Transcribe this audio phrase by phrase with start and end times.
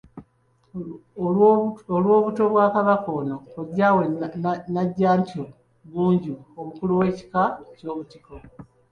[1.95, 4.03] Olw'obuto bwa Kabaka ono, kojjaawe
[4.73, 5.43] Najjantyo
[5.85, 7.43] Ggunju, omukulu w'ekika
[7.77, 8.33] ky'obutiko.